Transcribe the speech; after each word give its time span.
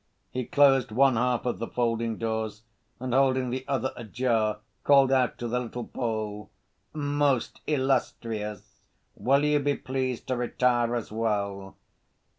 He 0.31 0.45
closed 0.45 0.91
one 0.91 1.15
half 1.15 1.45
of 1.45 1.59
the 1.59 1.67
folding 1.67 2.17
doors, 2.17 2.63
and 2.99 3.13
holding 3.13 3.51
the 3.51 3.63
other 3.67 3.91
ajar 3.95 4.57
called 4.83 5.11
out 5.11 5.37
to 5.37 5.47
the 5.47 5.59
little 5.59 5.83
Pole: 5.85 6.49
"Most 6.91 7.61
illustrious, 7.67 8.81
will 9.15 9.43
you 9.45 9.59
be 9.59 9.75
pleased 9.75 10.25
to 10.29 10.35
retire 10.37 10.95
as 10.95 11.11
well?" 11.11 11.77